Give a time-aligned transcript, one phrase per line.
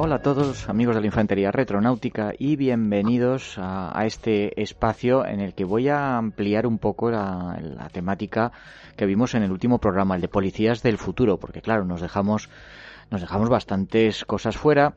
[0.00, 5.54] Hola a todos amigos de la Infantería Retronáutica y bienvenidos a, este espacio en el
[5.54, 8.52] que voy a ampliar un poco la, la, temática
[8.96, 12.48] que vimos en el último programa, el de Policías del Futuro, porque claro, nos dejamos,
[13.10, 14.94] nos dejamos bastantes cosas fuera,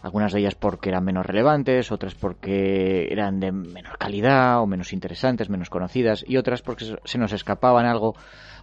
[0.00, 4.94] algunas de ellas porque eran menos relevantes, otras porque eran de menor calidad o menos
[4.94, 8.14] interesantes, menos conocidas, y otras porque se nos escapaban algo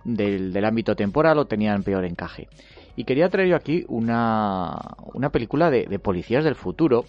[0.04, 2.48] del, del ámbito temporal o tenían peor encaje.
[2.96, 4.76] Y quería traer yo aquí una,
[5.14, 7.06] una película de, policías del futuro.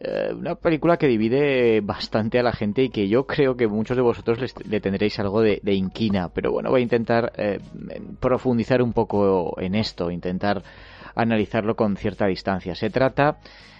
[0.00, 3.96] Eh, una película que divide bastante a la gente y que yo creo que muchos
[3.96, 6.28] de vosotros les, le tendréis algo de, de, inquina.
[6.28, 7.60] Pero bueno, voy a intentar eh,
[8.20, 10.62] profundizar un poco en esto, intentar
[11.14, 12.74] analizarlo con cierta distancia.
[12.74, 13.38] Se trata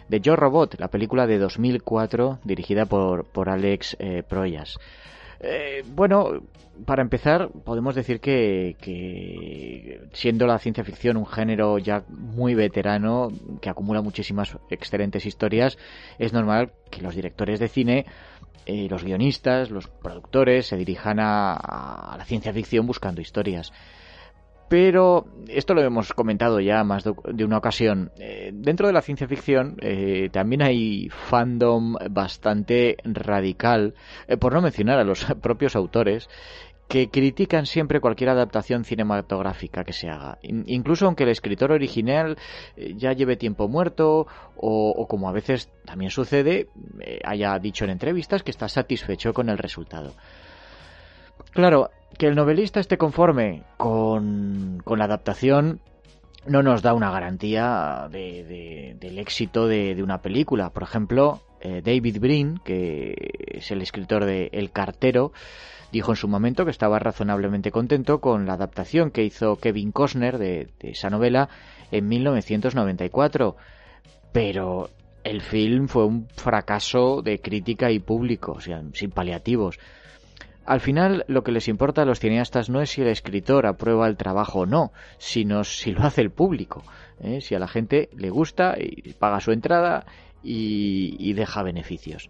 [0.09, 4.79] de Yo Robot, la película de 2004 dirigida por, por Alex eh, Proyas.
[5.41, 6.43] Eh, bueno,
[6.85, 13.29] para empezar, podemos decir que, que, siendo la ciencia ficción un género ya muy veterano,
[13.61, 15.79] que acumula muchísimas excelentes historias,
[16.19, 18.07] es normal que los directores de cine,
[18.67, 23.73] eh, los guionistas, los productores se dirijan a, a la ciencia ficción buscando historias
[24.69, 28.13] pero esto lo hemos comentado ya más de, una ocasión.
[28.19, 33.95] Eh, dentro de la ciencia ficción eh, también hay fandom bastante radical,
[34.27, 36.29] eh, por no mencionar a los propios autores,
[36.89, 40.39] que critican siempre cualquier adaptación cinematográfica que se haga.
[40.43, 42.39] incluso aunque el escritor original
[42.97, 46.69] ya lleve tiempo muerto o, o como a veces también sucede,
[47.25, 50.15] haya dicho en entrevistas que está satisfecho con el resultado.
[51.53, 55.81] Claro, que el novelista esté conforme con, la adaptación
[56.47, 60.71] no nos da una garantía de, de, del éxito de, de, una película.
[60.71, 63.15] Por ejemplo, eh, David Brin, que
[63.49, 65.33] es el escritor de El cartero,
[65.93, 70.39] dijo en su momento que estaba razonablemente contento con la adaptación que hizo Kevin Costner
[70.39, 71.49] de, de esa novela
[71.91, 73.57] en 1994.
[74.33, 74.91] Pero
[75.25, 79.79] el film fue un fracaso de crítica y público, o sea, sin paliativos.
[80.69, 84.07] Al final, lo que les importa a los cineastas no es si el escritor aprueba
[84.07, 86.83] el trabajo o no, sino si lo hace el público.
[87.23, 87.41] ¿eh?
[87.41, 90.05] Si a la gente le gusta y paga su entrada
[90.43, 92.29] y, deja beneficios.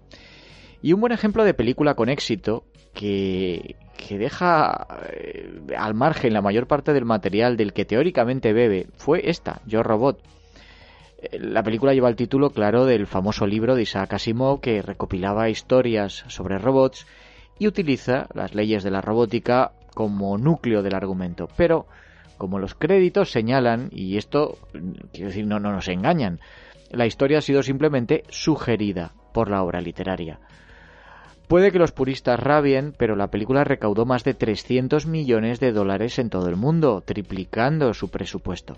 [0.82, 2.62] Y un buen ejemplo de película con éxito
[2.94, 8.86] que, que deja eh, al margen la mayor parte del material del que teóricamente bebe
[8.98, 10.22] fue esta, Yo Robot.
[11.22, 15.50] Eh, la película lleva el título claro del famoso libro de Isaac Asimov que recopilaba
[15.50, 17.04] historias sobre robots
[17.58, 21.48] y utiliza las leyes de la robótica como núcleo del argumento.
[21.56, 21.86] Pero,
[22.36, 24.58] como los créditos señalan, y esto,
[25.12, 26.40] quiero decir, no, no nos engañan,
[26.90, 30.40] la historia ha sido simplemente sugerida por la obra literaria.
[31.48, 36.18] Puede que los puristas rabien, pero la película recaudó más de 300 millones de dólares
[36.18, 38.76] en todo el mundo, triplicando su presupuesto.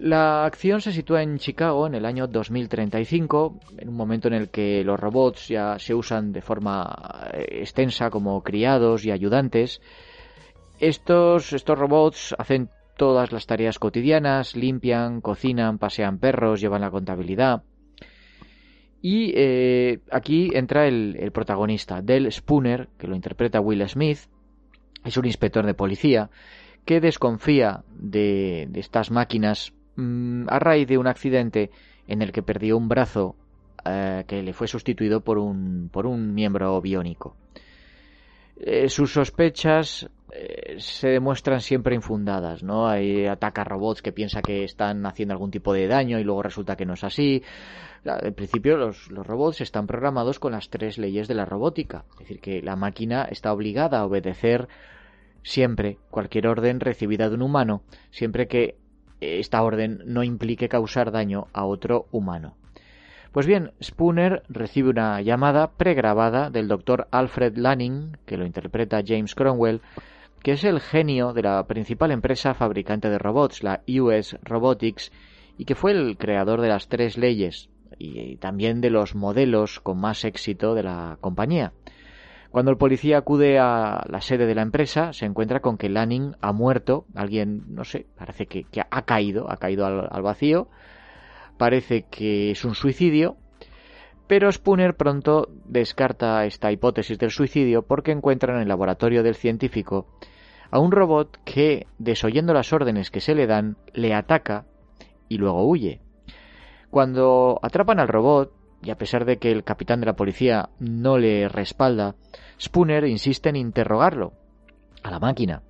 [0.00, 4.48] La acción se sitúa en Chicago en el año 2035, en un momento en el
[4.48, 9.82] que los robots ya se usan de forma extensa como criados y ayudantes.
[10.78, 17.62] Estos, estos robots hacen todas las tareas cotidianas, limpian, cocinan, pasean perros, llevan la contabilidad.
[19.02, 24.20] Y eh, aquí entra el, el protagonista, Del Spooner, que lo interpreta Will Smith,
[25.04, 26.30] es un inspector de policía
[26.86, 31.70] que desconfía de, de estas máquinas a raíz de un accidente
[32.06, 33.36] en el que perdió un brazo
[33.84, 37.36] eh, que le fue sustituido por un, por un miembro biónico.
[38.56, 42.88] Eh, sus sospechas eh, se demuestran siempre infundadas, ¿no?
[42.88, 46.76] Hay ataca robots que piensa que están haciendo algún tipo de daño y luego resulta
[46.76, 47.42] que no es así.
[48.04, 52.18] En principio los, los robots están programados con las tres leyes de la robótica, es
[52.20, 54.68] decir, que la máquina está obligada a obedecer
[55.42, 58.76] siempre cualquier orden recibida de un humano, siempre que
[59.20, 62.54] esta orden no implique causar daño a otro humano.
[63.32, 69.36] Pues bien, Spooner recibe una llamada pregrabada del doctor Alfred Lanning, que lo interpreta James
[69.36, 69.82] Cromwell,
[70.42, 75.12] que es el genio de la principal empresa fabricante de robots, la US Robotics,
[75.56, 77.68] y que fue el creador de las tres leyes
[77.98, 81.72] y también de los modelos con más éxito de la compañía.
[82.50, 86.34] Cuando el policía acude a la sede de la empresa, se encuentra con que Lanning
[86.40, 90.68] ha muerto, alguien, no sé, parece que, ha caído, ha caído al, vacío,
[91.58, 93.36] parece que es un suicidio,
[94.26, 100.06] pero Spooner pronto descarta esta hipótesis del suicidio porque encuentra en el laboratorio del científico
[100.72, 104.66] a un robot que, desoyendo las órdenes que se le dan, le ataca
[105.28, 106.00] y luego huye.
[106.90, 108.52] Cuando atrapan al robot,
[108.82, 112.14] y a pesar de que el capitán de la policía no le respalda,
[112.60, 114.32] Spooner insiste en interrogarlo
[115.02, 115.62] a la máquina,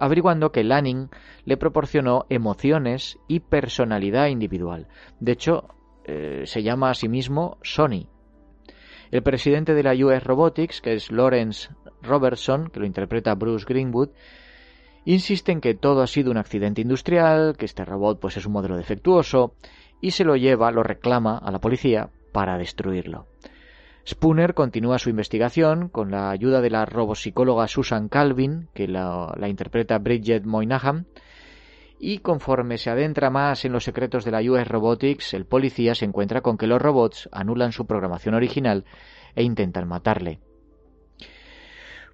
[0.00, 1.08] averiguando que Lanning
[1.44, 4.88] le proporcionó emociones y personalidad individual.
[5.20, 5.68] De hecho,
[6.04, 8.08] eh, se llama a sí mismo Sony.
[9.10, 11.68] El presidente de la US Robotics, que es Lawrence
[12.02, 14.08] Robertson, que lo interpreta Bruce Greenwood,
[15.04, 18.52] insiste en que todo ha sido un accidente industrial, que este robot pues es un
[18.52, 19.54] modelo defectuoso
[20.00, 23.26] y se lo lleva, lo reclama a la policía para destruirlo.
[24.06, 29.98] Spooner continúa su investigación con la ayuda de la robopsicóloga Susan Calvin, que la, interpreta
[29.98, 31.06] Bridget Moynihan,
[32.00, 36.04] y conforme se adentra más en los secretos de la US Robotics, el policía se
[36.04, 38.84] encuentra con que los robots anulan su programación original
[39.36, 40.40] e intentan matarle.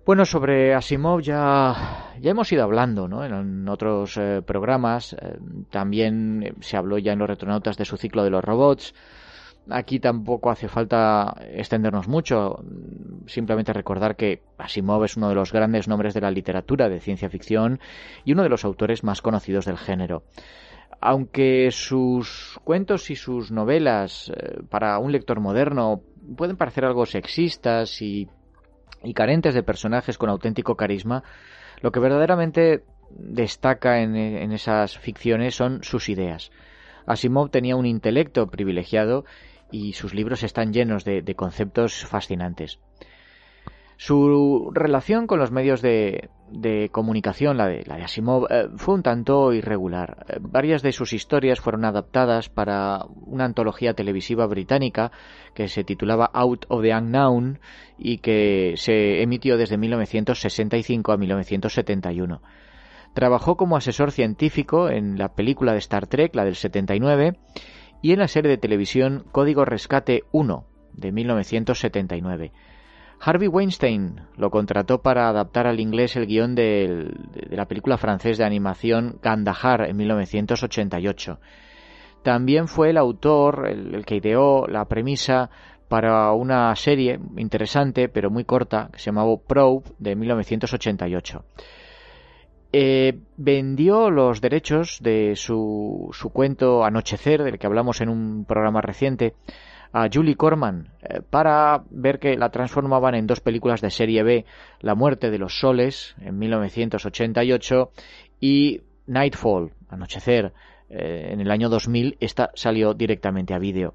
[0.04, 1.74] Bueno, sobre Asimov ya,
[2.18, 3.24] ya hemos ido hablando ¿no?
[3.24, 5.12] en, otros eh, programas.
[5.12, 5.38] Eh,
[5.70, 8.94] también se habló ya en los retronautas de su ciclo de los robots.
[9.70, 12.64] Aquí tampoco hace falta extendernos mucho.
[13.26, 17.28] Simplemente recordar que Asimov es uno de los grandes nombres de la literatura de ciencia
[17.28, 17.80] ficción
[18.24, 20.22] y uno de los autores más conocidos del género
[21.00, 26.00] aunque sus cuentos y sus novelas eh, para un lector moderno
[26.36, 28.28] pueden parecer algo sexistas y
[29.02, 31.22] y carentes de personajes con auténtico carisma,
[31.80, 34.16] lo que verdaderamente destaca en,
[34.52, 36.50] esas ficciones son sus ideas.
[37.06, 39.24] Asimov tenía un intelecto privilegiado
[39.70, 42.80] y sus libros están llenos de conceptos fascinantes.
[44.00, 46.30] Su relación con los medios de,
[46.92, 50.24] comunicación, la de, la de Asimov, eh, fue un tanto irregular.
[50.28, 55.10] Eh, varias de sus historias fueron adaptadas para una antología televisiva británica
[55.52, 57.58] que se titulaba Out of the Unknown
[57.98, 62.40] y que se emitió desde 1965 a 1971.
[63.14, 67.36] Trabajó como asesor científico en la película de Star Trek, la del 79,
[68.02, 72.52] y en la serie de televisión Código Rescate 1 de 1979.
[73.20, 77.10] Harvey Weinstein lo contrató para adaptar al inglés el guion de,
[77.50, 81.40] la película francés de animación Kandahar en 1988.
[82.22, 85.50] También fue el autor, el, que ideó la premisa
[85.88, 91.44] para una serie interesante, pero muy corta, que se llamaba Probe, de 1988.
[92.72, 98.82] Eh, vendió los derechos de su, su cuento Anochecer, del que hablamos en un programa
[98.82, 99.34] reciente,
[99.92, 104.44] a Julie Corman eh, para ver que la transformaban en dos películas de serie B,
[104.80, 107.90] La muerte de los soles en 1988
[108.40, 110.52] y Nightfall, Anochecer,
[110.90, 112.16] eh, en el año 2000.
[112.20, 113.94] Esta salió directamente a vídeo.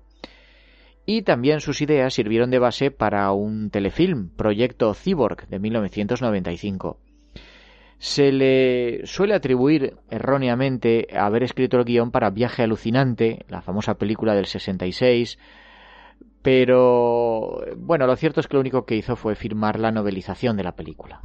[1.06, 6.98] Y también sus ideas sirvieron de base para un telefilm, Proyecto Cyborg, de 1995.
[8.04, 14.36] Se le suele atribuir erróneamente haber escrito el guion para Viaje Alucinante, la famosa película
[14.36, 15.40] del 66,
[16.42, 20.64] pero bueno, lo cierto es que lo único que hizo fue firmar la novelización de
[20.66, 21.22] la película.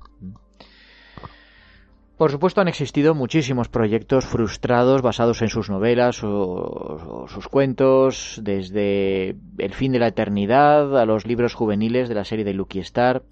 [2.16, 9.30] Por supuesto han existido muchísimos proyectos frustrados basados en sus novelas o, sus cuentos, desde
[9.58, 13.24] El fin de la eternidad a los libros juveniles de la serie de Lucky Star.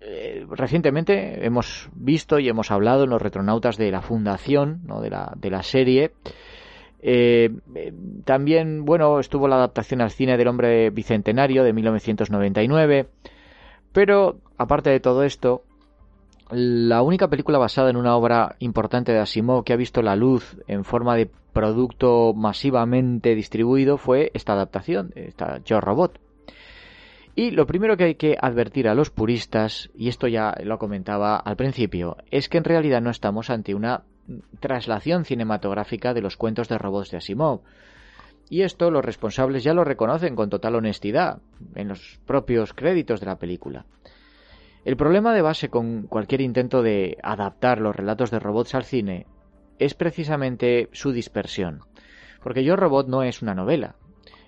[0.00, 5.00] Eh, recientemente hemos visto y hemos hablado en los retronautas de la fundación ¿no?
[5.00, 6.12] de, la, de la serie
[7.00, 7.92] eh, eh,
[8.24, 13.08] también, bueno, estuvo la adaptación al cine del hombre bicentenario de 1999.
[13.92, 15.62] Pero, aparte de todo esto,
[16.50, 20.56] la única película basada en una obra importante de Asimov que ha visto la luz
[20.66, 26.20] en forma de producto masivamente distribuido fue esta adaptación, esta Yo Robot.
[27.38, 31.36] Y lo primero que hay que advertir a los puristas, y esto ya lo comentaba
[31.36, 34.02] al principio, es que en realidad no estamos ante una
[34.58, 37.60] traslación cinematográfica de los cuentos de robots de Asimov.
[38.50, 41.38] Y esto los responsables ya lo reconocen con total honestidad
[41.76, 43.86] en los propios créditos de la película.
[44.84, 49.28] El problema de base con cualquier intento de adaptar los relatos de robots al cine
[49.78, 51.82] es precisamente su dispersión.
[52.42, 53.94] Porque Yo Robot no es una novela.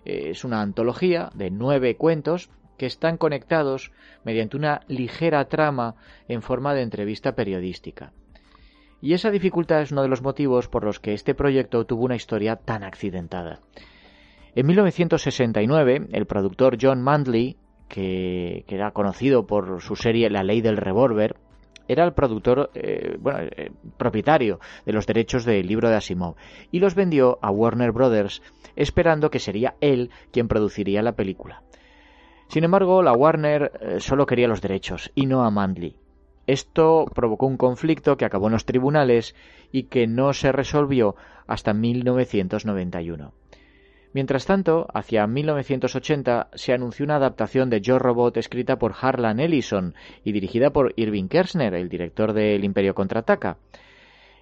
[0.05, 3.93] Es una antología de nueve cuentos que están conectados
[4.25, 5.97] mediante una ligera trama
[6.29, 8.15] en forma de entrevista periodística.
[9.03, 12.17] Y esa dificultad es uno de los motivos por los que este proyecto tuvo una
[12.17, 13.61] historia tan accidentada.
[14.55, 20.79] En 1969, el productor John Mandley, que, era conocido por su serie La ley del
[20.79, 21.37] revólver,
[21.87, 26.37] era el productor, eh, bueno, eh, propietario de los derechos del libro de Asimov
[26.73, 28.41] y los vendió a Warner Brothers,
[28.75, 31.63] esperando que sería él quien produciría la película.
[32.51, 35.97] Sin embargo, la Warner eh, solo quería los derechos y no a Mandley.
[36.49, 39.37] Esto provocó un conflicto que acabó en los tribunales
[39.71, 41.15] y que no se resolvió
[41.47, 43.33] hasta 1991.
[44.13, 49.95] Mientras tanto, hacia 1980 se anunció una adaptación de Yo Robot escrita por Harlan Ellison
[50.25, 53.59] y dirigida por Irving Kershner, el director de El Imperio Contraataca.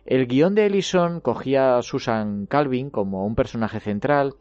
[0.06, 4.32] El guion de Ellison cogía a Susan Calvin como un personaje central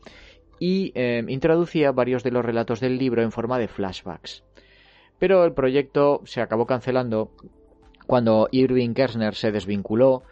[0.59, 4.43] y eh, introducía varios de los relatos del libro en forma de flashbacks.
[5.19, 7.31] Pero el proyecto se acabó cancelando
[8.05, 10.23] cuando Irving Kershner se desvinculó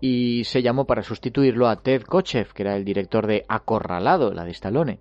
[0.00, 4.44] y se llamó para sustituirlo a Ted Kochev, que era el director de Acorralado, la
[4.44, 5.00] de Stallone.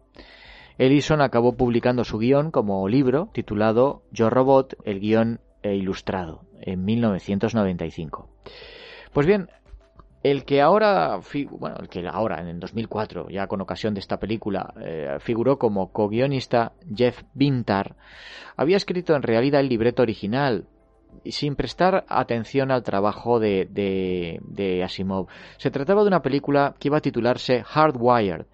[0.78, 6.84] Ellison acabó publicando su guion como libro titulado Yo Robot, el guion e ilustrado, en
[6.84, 8.30] 1995.
[9.12, 9.50] Pues bien,
[10.24, 11.20] el que ahora,
[11.52, 15.92] bueno, el que ahora, en 2004, ya con ocasión de esta película, eh, figuró como
[15.92, 17.98] co-guionista Jeff Bintar,
[18.56, 20.66] había escrito en realidad el libreto original,
[21.26, 25.28] sin prestar atención al trabajo de, de, Asimov.
[25.58, 28.46] Se trataba de una película que iba a titularse Hardwired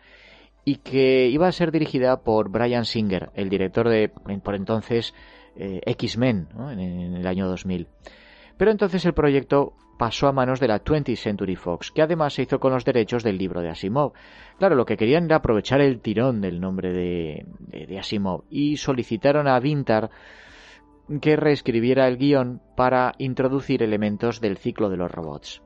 [0.65, 5.13] y que iba a ser dirigida por Brian Singer, el director de, por entonces,
[5.55, 7.87] eh, X-Men, en, en el año 2000.
[8.59, 12.41] Pero entonces el proyecto pasó a manos de la 20th Century Fox, que además se
[12.41, 14.11] hizo con los derechos del libro de Asimov.
[14.57, 19.57] Claro, lo que querían era aprovechar el tirón del nombre de, Asimov y solicitaron a
[19.61, 20.09] Vintar
[21.21, 25.61] que reescribiera el guion para introducir elementos del ciclo de los robots.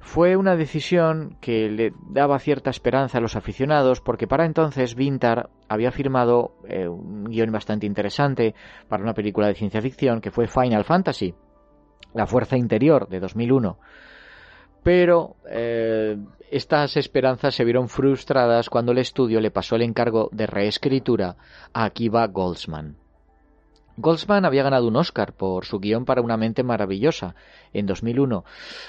[0.00, 5.50] Fue una decisión que le daba cierta esperanza a los aficionados porque para entonces Vintar
[5.68, 8.56] había firmado eh, un guion bastante interesante
[8.88, 11.32] para una película de ciencia ficción que fue Final Fantasy,
[12.14, 13.78] la Fuerza Interior de 2001.
[14.82, 16.16] Pero eh,
[16.50, 21.36] estas esperanzas se vieron frustradas cuando el estudio le pasó el encargo de reescritura
[21.72, 22.96] a Akiva Goldsman.
[23.96, 27.34] Goldsman había ganado un Oscar por su guion para Una mente maravillosa
[27.74, 28.44] en 2001,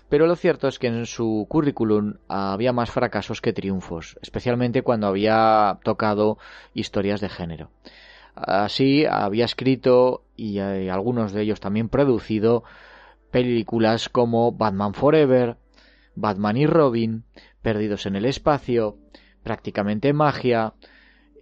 [0.07, 5.07] pero lo cierto es que en su currículum había más fracasos que triunfos, especialmente cuando
[5.07, 6.37] había tocado
[6.73, 7.69] historias de género.
[8.35, 12.63] Así había escrito y eh, algunos de ellos también producido
[13.31, 15.57] películas como Batman Forever,
[16.15, 17.23] Batman y Robin,
[17.61, 18.97] Perdidos en el espacio,
[19.43, 20.73] prácticamente magia,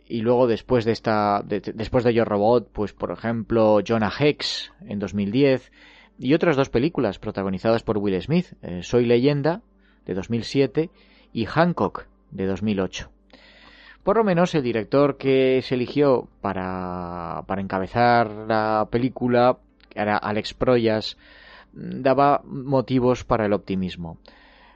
[0.09, 4.99] y luego después de esta después de Yo Robot, pues por ejemplo Jonah Hex en
[4.99, 5.71] 2010
[6.17, 9.61] y otras dos películas protagonizadas por Will Smith, eh, Soy leyenda
[10.05, 10.89] de 2007
[11.31, 13.11] y Hancock de 2008.
[14.03, 19.59] Por lo menos el director que se eligió para, para encabezar la película
[19.93, 21.17] era Alex Proyas,
[21.73, 24.17] daba motivos para el optimismo.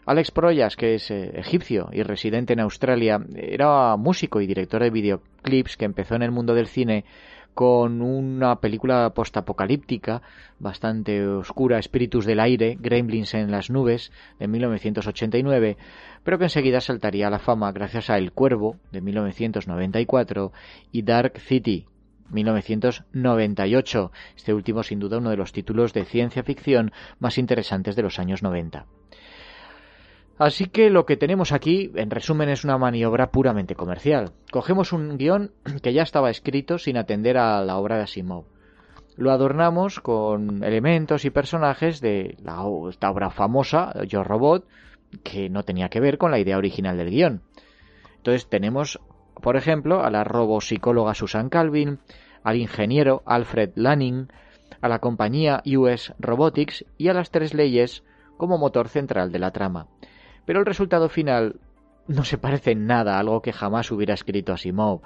[0.06, 4.90] Alex Proyas, que es eh, egipcio y residente en Australia, era músico y director de
[4.90, 7.06] videoclips que empezó en el mundo del cine
[7.54, 10.22] con una película postapocalíptica
[10.60, 15.78] bastante oscura, Espíritus del Aire, Gremlins en las Nubes, de 1989,
[16.24, 20.52] pero que enseguida saltaría a la fama gracias a El Cuervo, de 1994,
[20.92, 21.86] y Dark City,
[22.30, 28.04] 1998, este último sin duda uno de los títulos de ciencia ficción más interesantes de
[28.04, 28.86] los años 90.
[30.38, 34.32] Así que lo que tenemos aquí, en resumen, es una maniobra puramente comercial.
[34.52, 35.52] Cogemos un guion
[35.82, 38.46] que ya estaba escrito sin atender a la obra de Asimov.
[39.16, 44.66] Lo adornamos con elementos y personajes de la, esta obra famosa, Yo Robot,
[45.24, 47.42] que no tenía que ver con la idea original del guion.
[48.18, 49.00] Entonces tenemos,
[49.42, 52.00] por ejemplo, a la robopsicóloga Susan Calvin,
[52.44, 54.28] al ingeniero Alfred Lanning,
[54.82, 58.04] a la compañía US Robotics y a las tres leyes
[58.38, 59.88] como motor central de la trama.
[60.46, 61.60] Pero el resultado final
[62.08, 65.02] no se parece en nada a algo que jamás hubiera escrito Asimov,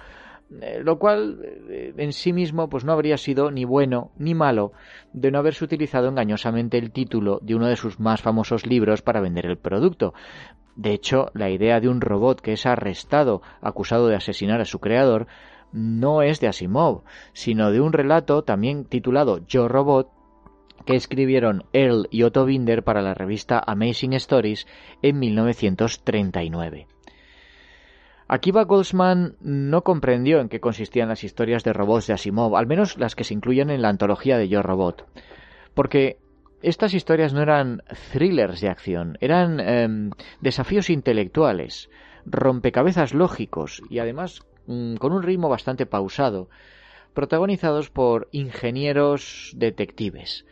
[0.62, 4.72] eh, lo cual eh, en sí mismo pues no habría sido ni bueno ni malo
[5.14, 9.22] de no haberse utilizado engañosamente el título de uno de sus más famosos libros para
[9.22, 10.14] vender el producto.
[10.78, 14.80] De hecho, la idea de un robot que es arrestado acusado de asesinar a su
[14.80, 15.26] creador
[15.72, 17.04] no es de Asimov,
[17.34, 20.12] sino de un relato también titulado Yo Robot
[20.86, 24.68] que escribieron Earl y Otto Binder para la revista Amazing Stories
[25.02, 26.88] en 1939.
[28.28, 32.98] Akiva Goldsman no comprendió en qué consistían las historias de robots de Asimov, al menos
[33.00, 35.08] las que se incluyen en la antología de Yo Robot,
[35.74, 36.20] porque
[36.62, 40.12] estas historias no eran thrillers de acción, eran em,
[40.42, 41.90] desafíos intelectuales,
[42.26, 46.50] rompecabezas lógicos y además mm, con un ritmo bastante pausado,
[47.14, 50.46] protagonizados por ingenieros detectives.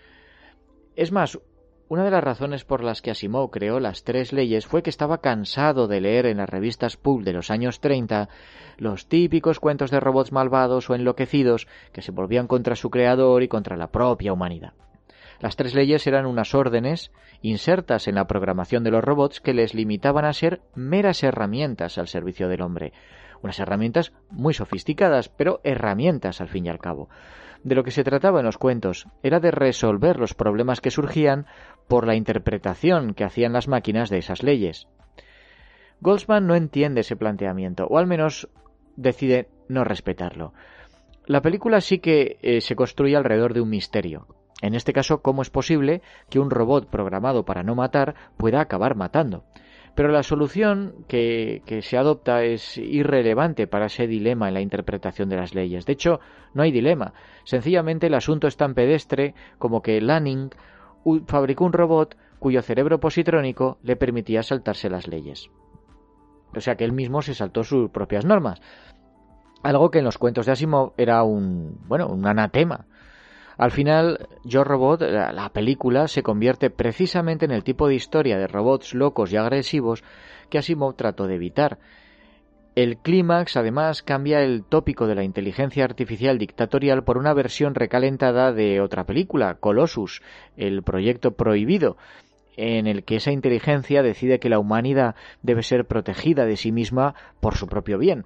[0.96, 1.40] Es más,
[1.88, 5.22] una de las razones por las que Asimov creó las tres leyes fue que estaba
[5.22, 8.30] cansado de leer en las revistas pulp de los años 30
[8.78, 13.48] los típicos cuentos de robots malvados o enloquecidos que se volvían contra su creador y
[13.48, 14.74] contra la propia humanidad.
[15.46, 17.12] Las tres leyes eran unas órdenes
[17.44, 22.08] insertas en la programación de los robots que les limitaban a ser meras herramientas al
[22.08, 22.94] servicio del hombre.
[23.44, 27.10] Unas herramientas muy sofisticadas, pero herramientas al fin y al cabo.
[27.64, 31.46] De lo que se trataba en los cuentos era de resolver los problemas que surgían
[31.88, 34.88] por la interpretación que hacían las máquinas de esas leyes.
[36.02, 38.50] Goldsman no entiende ese planteamiento, o al menos
[38.96, 40.54] decide no respetarlo.
[41.28, 44.26] La película sí que eh, se construye alrededor de un misterio.
[44.62, 48.96] En este caso, ¿cómo es posible que un robot programado para no matar pueda acabar
[48.96, 49.44] matando?
[49.96, 55.38] Pero la solución que, se adopta es irrelevante para ese dilema en la interpretación de
[55.38, 55.86] las leyes.
[55.86, 56.20] De hecho,
[56.54, 57.14] no hay dilema.
[57.46, 60.50] Sencillamente el asunto es tan pedestre como que Lanning
[61.28, 65.50] fabricó un robot cuyo cerebro positrónico le permitía saltarse las leyes.
[66.54, 68.62] O sea que él mismo se saltó sus propias normas.
[69.64, 72.86] Algo que en los cuentos de Asimov era un, bueno, un anatema.
[73.58, 78.48] Al final, Yo Robot, la, película, se convierte precisamente en el tipo de historia de
[78.48, 80.04] robots locos y agresivos
[80.50, 81.80] que Asimov trató de evitar.
[82.76, 88.52] El clímax, además, cambia el tópico de la inteligencia artificial dictatorial por una versión recalentada
[88.52, 90.22] de otra película, Colossus,
[90.58, 91.96] el proyecto prohibido,
[92.58, 97.16] en el que esa inteligencia decide que la humanidad debe ser protegida de sí misma
[97.40, 98.26] por su propio bien.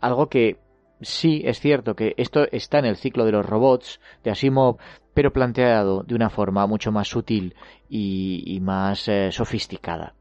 [0.00, 0.58] Algo que
[1.00, 4.78] sí es cierto que esto está en el ciclo de los robots de Asimov,
[5.14, 7.54] pero planteado de una forma mucho más sutil
[7.88, 10.14] y, más eh, sofisticada.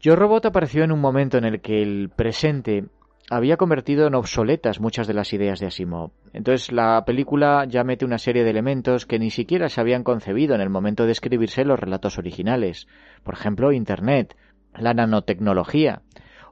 [0.00, 2.84] Yo Robot apareció en un momento en el que el presente
[3.30, 6.12] había convertido en obsoletas muchas de las ideas de Asimov.
[6.32, 10.54] Entonces la película ya mete una serie de elementos que ni siquiera se habían concebido
[10.54, 12.86] en el momento de escribirse los relatos originales.
[13.22, 14.36] Por ejemplo, Internet,
[14.74, 16.02] la nanotecnología,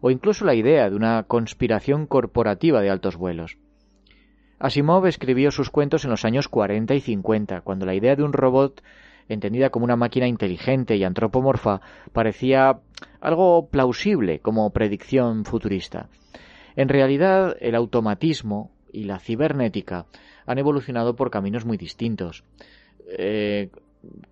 [0.01, 3.59] o incluso la idea de una conspiración corporativa de altos vuelos.
[4.59, 8.33] Asimov escribió sus cuentos en los años 40 y 50, cuando la idea de un
[8.33, 8.83] robot
[9.29, 11.81] entendida como una máquina inteligente y antropomorfa
[12.13, 12.79] parecía
[13.21, 16.09] algo plausible como predicción futurista.
[16.77, 20.07] En realidad, el automatismo y la cibernética
[20.47, 22.45] han evolucionado por caminos muy distintos.
[23.19, 23.71] Eh,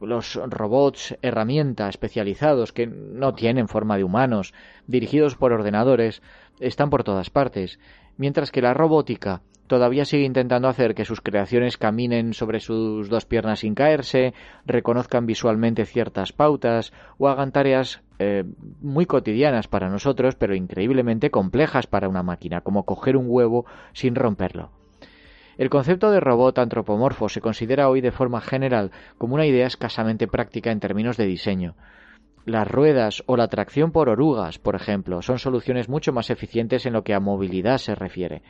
[0.01, 4.55] los robots herramienta especializados que no tienen forma de humanos,
[4.87, 6.23] dirigidos por ordenadores,
[6.61, 7.79] están por todas partes,
[8.17, 13.25] mientras que la robótica todavía sigue intentando hacer que sus creaciones caminen sobre sus dos
[13.25, 14.35] piernas sin caerse,
[14.67, 18.45] reconozcan visualmente ciertas pautas o hagan tareas eh,
[18.81, 24.15] muy cotidianas para nosotros, pero increíblemente complejas para una máquina, como coger un huevo sin
[24.15, 24.71] romperlo.
[25.57, 30.27] El concepto de robot antropomorfo se considera hoy de forma general como una idea escasamente
[30.27, 31.75] práctica en términos de diseño.
[32.45, 36.93] Las ruedas o la tracción por orugas, por ejemplo, son soluciones mucho más eficientes en
[36.93, 38.43] lo que a movilidad se refiere.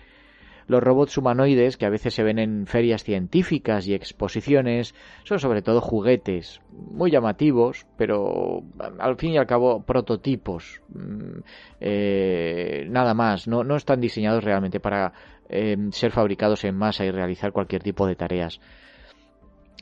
[0.67, 5.61] Los robots humanoides, que a veces se ven en ferias científicas y exposiciones, son sobre
[5.61, 8.63] todo juguetes, muy llamativos, pero
[8.99, 10.81] al fin y al cabo prototipos.
[10.89, 11.41] Mm,
[11.81, 15.13] eh, nada más, no, no están diseñados realmente para
[15.49, 18.61] Em, ser fabricados en masa y realizar cualquier tipo de tareas.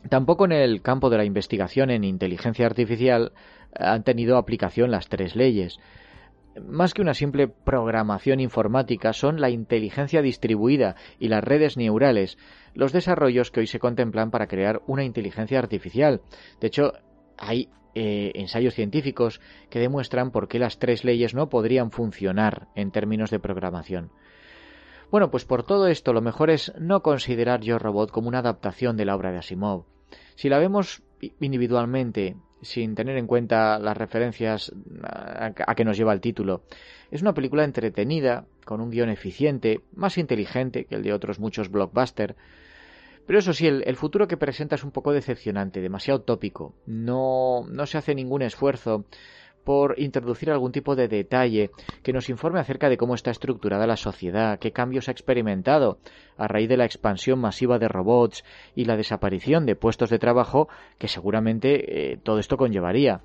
[0.09, 3.33] Tampoco en el campo de la investigación en inteligencia artificial
[3.79, 5.79] han tenido aplicación las tres leyes.
[6.61, 12.37] Más que una simple programación informática, son la inteligencia distribuida y las redes neurales
[12.75, 16.22] los desarrollos que hoy se contemplan para crear una inteligencia artificial.
[16.61, 16.92] De hecho,
[17.38, 22.90] hay eh, ensayos científicos que demuestran por qué las tres leyes no podrían funcionar en
[22.90, 24.11] términos de programación.
[25.12, 28.96] Bueno, pues por todo esto lo mejor es no considerar Yo Robot como una adaptación
[28.96, 29.85] de la obra de Asimov.
[30.37, 31.03] Si la vemos
[31.38, 34.72] individualmente, sin tener en cuenta las referencias
[35.03, 36.62] a que nos lleva el título,
[37.11, 41.70] es una película entretenida, con un guion eficiente, más inteligente que el de otros muchos
[41.70, 42.35] blockbusters,
[43.27, 46.75] pero eso sí, el, futuro que presenta es un poco decepcionante, demasiado tópico.
[46.87, 49.05] No, no se hace ningún esfuerzo
[49.64, 51.70] por introducir algún tipo de detalle
[52.03, 55.98] que nos informe acerca de cómo está estructurada la sociedad, qué cambios ha experimentado
[56.37, 58.44] a raíz de la expansión masiva de robots
[58.75, 63.20] y la desaparición de puestos de trabajo que seguramente eh, todo esto conllevaría.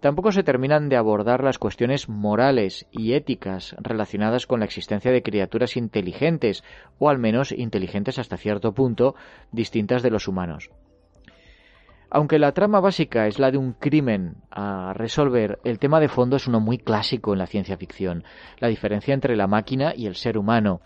[0.00, 5.22] tampoco se terminan de abordar las cuestiones morales y éticas relacionadas con la existencia de
[5.22, 6.62] criaturas inteligentes,
[6.98, 9.14] o al menos inteligentes hasta cierto punto,
[9.50, 10.70] distintas de los humanos.
[12.10, 16.36] Aunque la trama básica es la de un crimen a resolver, el tema de fondo
[16.36, 18.24] es uno muy clásico en la ciencia ficción,
[18.58, 20.80] la diferencia entre la máquina y el ser humano,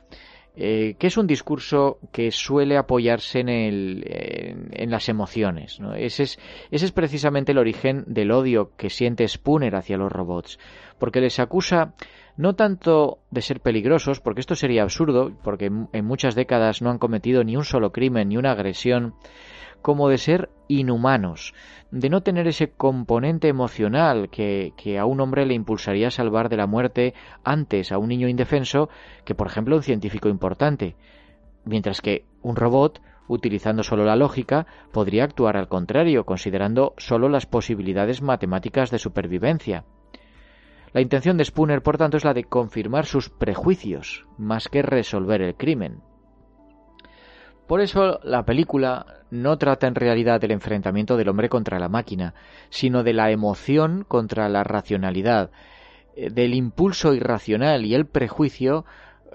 [0.56, 5.78] eh, que es un discurso que suele apoyarse en, el, en, las emociones.
[5.96, 6.24] Ese,
[6.70, 10.58] es, precisamente el origen del odio que siente Spooner hacia los robots,
[10.98, 11.94] porque les acusa
[12.36, 16.98] no tanto de ser peligrosos, porque esto sería absurdo, porque en muchas décadas no han
[16.98, 19.14] cometido ni un solo crimen ni una agresión,
[19.82, 21.54] como de ser inhumanos,
[21.90, 26.56] de no tener ese componente emocional que, a un hombre le impulsaría a salvar de
[26.56, 27.14] la muerte
[27.44, 28.88] antes a un niño indefenso
[29.24, 30.96] que, por ejemplo, un científico importante,
[31.64, 37.46] mientras que un robot, utilizando solo la lógica, podría actuar al contrario, considerando solo las
[37.46, 39.84] posibilidades matemáticas de supervivencia.
[40.92, 45.40] La intención de Spooner, por tanto, es la de confirmar sus prejuicios, más que resolver
[45.40, 46.02] el crimen.
[47.66, 52.34] Por eso la película no trata en realidad del enfrentamiento del hombre contra la máquina,
[52.68, 55.50] sino de la emoción contra la racionalidad,
[56.14, 58.84] eh, del impulso irracional y el prejuicio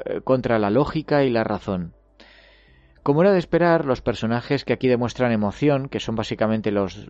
[0.05, 1.93] eh, contra la lógica y la razón.
[3.01, 7.07] Como era de esperar, los personajes que aquí demuestran emoción, que son básicamente los,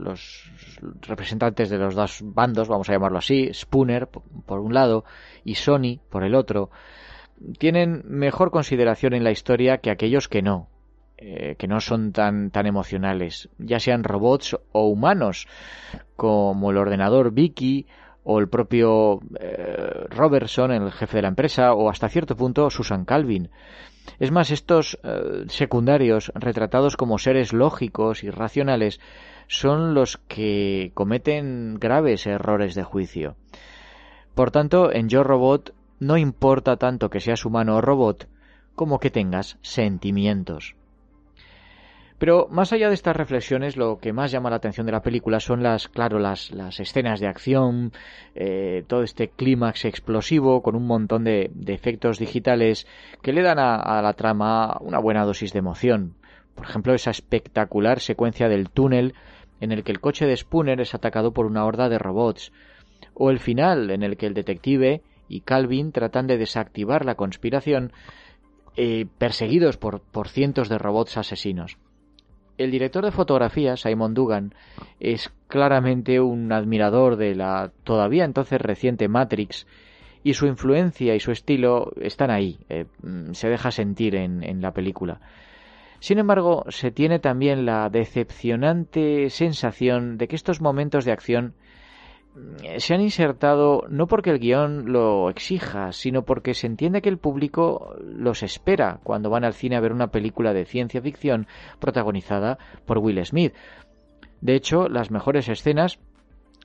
[1.02, 5.06] representantes de los dos bandos, vamos a llamarlo así, Spooner por un lado
[5.44, 6.70] y Sony por el otro,
[7.58, 10.70] tienen mejor consideración en la historia que aquellos que no,
[11.18, 15.48] eh, que no son tan, tan emocionales, ya sean robots o humanos,
[16.16, 17.88] como el ordenador Vicky
[18.24, 23.06] o el propio eh, Robertson, el jefe de la empresa, o hasta cierto punto Susan
[23.06, 23.50] Calvin.
[24.20, 29.00] Es más, estos eh, secundarios, retratados como seres lógicos y racionales,
[29.48, 33.38] son los que cometen graves errores de juicio.
[34.36, 38.28] Por tanto, en Yo Robot no importa tanto que seas humano o robot,
[38.76, 40.76] como que tengas sentimientos.
[42.18, 45.40] Pero más allá de estas reflexiones, lo que más llama la atención de la película
[45.40, 47.92] son las, claro, las, las escenas de acción,
[48.34, 52.88] eh, todo este clímax explosivo con un montón de, efectos digitales
[53.22, 56.16] que le dan a, la trama una buena dosis de emoción.
[56.56, 59.14] Por ejemplo, esa espectacular secuencia del túnel
[59.62, 62.52] en el que el coche de Spooner es atacado por una horda de robots,
[63.14, 67.92] o el final en el que el detective y Calvin tratan de desactivar la conspiración
[68.76, 71.78] eh, perseguidos por, por cientos de robots asesinos.
[72.58, 74.54] El director de fotografía, Simon Dugan,
[75.00, 79.68] es claramente un admirador de la todavía entonces reciente Matrix
[80.24, 84.74] y su influencia y su estilo están ahí, eh, mm, se deja sentir en, la
[84.74, 85.22] película.
[86.00, 91.54] Sin embargo, se tiene también la decepcionante sensación de que estos momentos de acción
[92.78, 97.18] se han insertado no porque el guion lo exija, sino porque se entiende que el
[97.18, 101.48] público los espera cuando van al cine a ver una película de ciencia ficción
[101.80, 103.54] protagonizada por Will Smith.
[104.42, 106.00] De hecho, las mejores escenas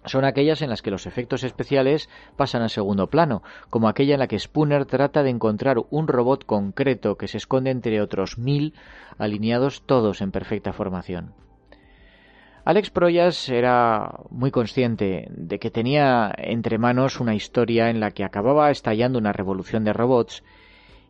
[0.05, 4.21] son aquellas en las que los efectos especiales pasan a segundo plano, como aquella en
[4.21, 8.75] la que Spooner trata de encontrar un robot concreto que se esconde entre otros mil
[9.19, 11.35] alineados todos en perfecta formación.
[12.65, 18.23] Alex Proyas era muy consciente de que tenía entre manos una historia en la que
[18.23, 20.45] acababa estallando una revolución de robots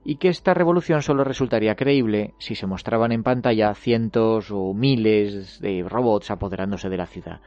[0.03, 5.61] y que esta revolución solo resultaría creíble si se mostraban en pantalla cientos o miles
[5.61, 7.41] de robots apoderándose de la ciudad.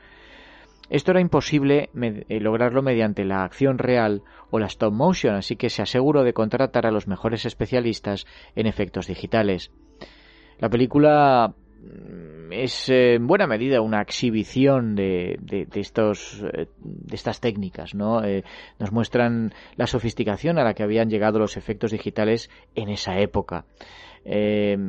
[0.87, 5.71] Esto era imposible eh, lograrlo mediante la acción real o la stop motion, así que
[5.71, 9.71] se aseguró de contratar a los mejores especialistas en efectos digitales.
[10.59, 17.15] La película Mm, es eh, en buena medida una exhibición de, de, estos, eh, de
[17.15, 17.93] estas técnicas.
[17.95, 18.23] ¿no?
[18.23, 18.43] Eh,
[18.79, 23.65] nos muestran la sofisticación a la que habían llegado los efectos digitales en esa época.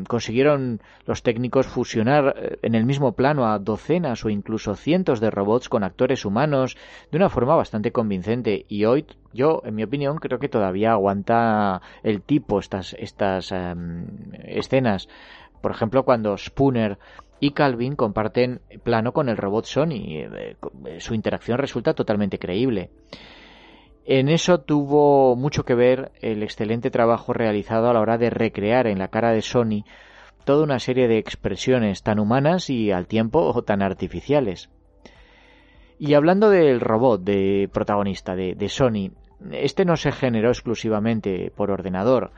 [0.08, 5.68] consiguieron los técnicos fusionar en el mismo plano a docenas o incluso cientos de robots
[5.68, 6.78] con actores humanos
[7.10, 11.82] de una forma bastante convincente y hoy yo en mi opinión creo que todavía aguanta
[12.02, 14.06] el tipo estas estas em,
[14.46, 15.06] escenas
[15.66, 16.96] por ejemplo, cuando Spooner
[17.40, 22.90] y Calvin comparten plano con el robot Sony, eh, eh, su interacción resulta totalmente creíble.
[24.04, 28.86] En eso tuvo mucho que ver el excelente trabajo realizado a la hora de recrear
[28.86, 29.84] en la cara de Sony
[30.44, 34.70] toda una serie de expresiones tan humanas y al tiempo tan artificiales.
[35.98, 39.10] Y hablando del robot de protagonista de, de Sony,
[39.50, 42.30] este no se generó exclusivamente por ordenador,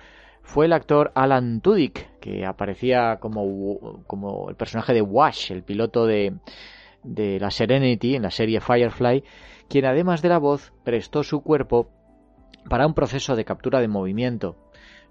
[0.48, 6.06] fue el actor Alan Tudyk, que aparecía como, como el personaje de Wash, el piloto
[6.06, 6.38] de,
[7.04, 9.24] de la Serenity en la serie Firefly,
[9.68, 11.90] quien además de la voz prestó su cuerpo
[12.70, 14.56] para un proceso de captura de movimiento.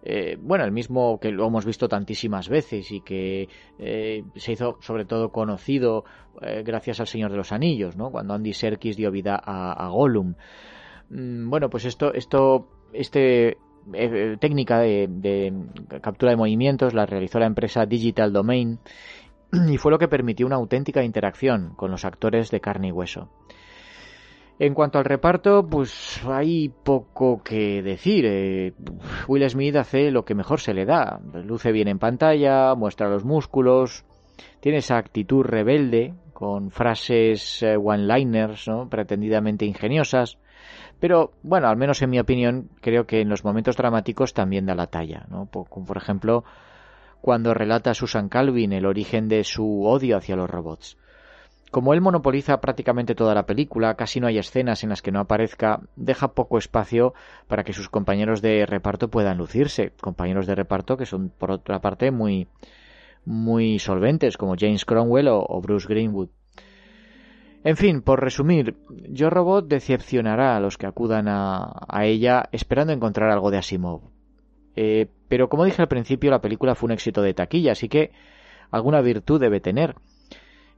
[0.01, 3.47] Eh, bueno, el mismo que lo hemos visto tantísimas veces y que
[3.77, 6.03] eh, se hizo sobre todo conocido
[6.41, 8.09] eh, gracias al Señor de los Anillos, ¿no?
[8.09, 10.33] Cuando Andy Serkis dio vida a, Gollum.
[11.11, 13.57] Mm, bueno, pues esto, esto, este
[14.39, 15.53] técnica de,
[16.01, 18.79] captura de movimientos la realizó la empresa Digital Domain
[19.69, 23.29] y fue lo que permitió una auténtica interacción con los actores de carne y hueso.
[24.59, 28.25] En cuanto al reparto, pues hay poco que decir.
[28.25, 28.73] Eh,
[29.27, 31.19] Will Smith hace lo que mejor se le da.
[31.45, 34.03] Luce bien en pantalla, muestra los músculos,
[34.59, 38.89] tiene esa actitud rebelde, con frases eh, one-liners, ¿no?
[38.89, 40.39] pretendidamente ingeniosas.
[40.99, 44.75] Pero, bueno, al menos en mi opinión, creo que en los momentos dramáticos también da
[44.75, 45.47] la talla, ¿no?
[45.47, 46.43] Como por ejemplo,
[47.21, 50.97] cuando relata Susan Calvin el origen de su odio hacia los robots.
[51.69, 55.19] Como él monopoliza prácticamente toda la película, casi no hay escenas en las que no
[55.19, 57.13] aparezca, deja poco espacio
[57.47, 61.79] para que sus compañeros de reparto puedan lucirse, compañeros de reparto que son por otra
[61.79, 62.47] parte muy
[63.25, 66.29] muy solventes como James Cromwell o, Bruce Greenwood.
[67.63, 68.75] En fin, por resumir,
[69.09, 74.01] Yo Robot decepcionará a los que acudan a, ella esperando encontrar algo de Asimov.
[74.75, 78.11] Eh, pero como dije al principio, la película fue un éxito de taquilla, así que
[78.71, 79.95] alguna virtud debe tener.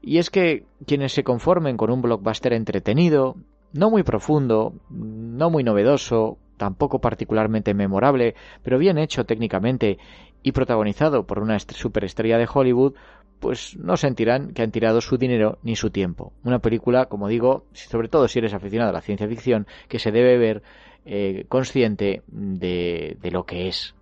[0.02, 3.36] Y es que quienes se conformen con un blockbuster entretenido,
[3.72, 9.98] no muy profundo, no muy novedoso, tampoco particularmente memorable, pero bien hecho técnicamente
[10.42, 12.94] y protagonizado por una superestrella de Hollywood,
[13.40, 16.32] pues no sentirán que han tirado su dinero ni su tiempo.
[16.44, 20.12] Una película, como digo, sobre todo si eres aficionado a la ciencia ficción, que se
[20.12, 20.62] debe ver
[21.06, 23.94] eh, consciente de, de lo que es.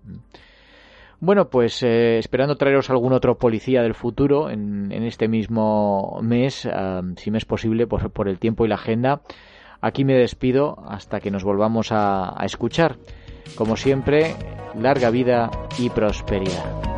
[1.20, 6.68] Bueno, pues eh, esperando traeros algún otro policía del futuro en, este mismo mes,
[7.16, 9.22] si me es posible, por, por, el tiempo y la agenda.
[9.80, 12.96] Aquí me despido hasta que nos volvamos a escuchar.
[13.56, 14.34] Como siempre,
[14.76, 16.97] larga vida y prosperidad.